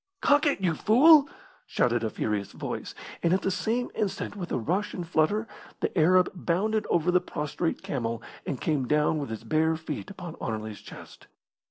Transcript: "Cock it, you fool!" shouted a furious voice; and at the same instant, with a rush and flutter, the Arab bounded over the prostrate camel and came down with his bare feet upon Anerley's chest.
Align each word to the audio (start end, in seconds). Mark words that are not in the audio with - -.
"Cock 0.19 0.47
it, 0.47 0.59
you 0.61 0.73
fool!" 0.73 1.29
shouted 1.67 2.03
a 2.03 2.09
furious 2.09 2.53
voice; 2.53 2.95
and 3.21 3.33
at 3.35 3.43
the 3.43 3.51
same 3.51 3.91
instant, 3.93 4.35
with 4.35 4.51
a 4.51 4.57
rush 4.57 4.95
and 4.95 5.07
flutter, 5.07 5.47
the 5.79 5.95
Arab 5.95 6.27
bounded 6.33 6.87
over 6.89 7.11
the 7.11 7.21
prostrate 7.21 7.83
camel 7.83 8.19
and 8.43 8.59
came 8.59 8.87
down 8.87 9.19
with 9.19 9.29
his 9.29 9.43
bare 9.43 9.75
feet 9.75 10.09
upon 10.09 10.37
Anerley's 10.41 10.81
chest. 10.81 11.27